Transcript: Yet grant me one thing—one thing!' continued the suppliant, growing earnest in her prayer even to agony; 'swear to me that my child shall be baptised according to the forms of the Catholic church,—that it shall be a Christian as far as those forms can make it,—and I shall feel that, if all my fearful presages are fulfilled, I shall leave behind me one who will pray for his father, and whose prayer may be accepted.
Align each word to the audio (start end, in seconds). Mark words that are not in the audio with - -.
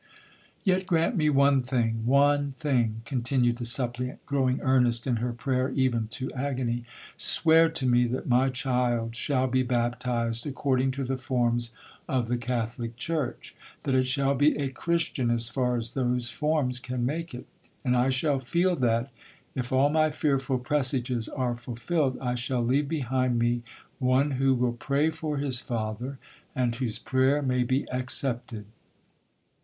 Yet 0.63 0.87
grant 0.87 1.15
me 1.15 1.29
one 1.29 1.61
thing—one 1.61 2.53
thing!' 2.53 3.03
continued 3.05 3.57
the 3.59 3.65
suppliant, 3.65 4.25
growing 4.25 4.59
earnest 4.61 5.05
in 5.05 5.17
her 5.17 5.31
prayer 5.31 5.69
even 5.69 6.07
to 6.17 6.33
agony; 6.33 6.85
'swear 7.17 7.69
to 7.69 7.85
me 7.85 8.07
that 8.07 8.25
my 8.27 8.49
child 8.49 9.15
shall 9.15 9.45
be 9.45 9.61
baptised 9.61 10.47
according 10.47 10.89
to 10.97 11.03
the 11.03 11.19
forms 11.19 11.69
of 12.09 12.29
the 12.29 12.37
Catholic 12.39 12.95
church,—that 12.97 13.93
it 13.93 14.05
shall 14.05 14.33
be 14.33 14.57
a 14.57 14.69
Christian 14.69 15.29
as 15.29 15.49
far 15.49 15.77
as 15.77 15.91
those 15.91 16.31
forms 16.31 16.79
can 16.79 17.05
make 17.05 17.35
it,—and 17.35 17.95
I 17.95 18.09
shall 18.09 18.39
feel 18.39 18.75
that, 18.77 19.11
if 19.53 19.71
all 19.71 19.89
my 19.89 20.09
fearful 20.09 20.57
presages 20.57 21.29
are 21.29 21.55
fulfilled, 21.55 22.17
I 22.19 22.33
shall 22.33 22.63
leave 22.63 22.89
behind 22.89 23.37
me 23.37 23.61
one 23.99 24.31
who 24.31 24.55
will 24.55 24.73
pray 24.73 25.11
for 25.11 25.37
his 25.37 25.59
father, 25.61 26.17
and 26.55 26.73
whose 26.73 26.97
prayer 26.97 27.43
may 27.43 27.61
be 27.61 27.85
accepted. 27.91 28.65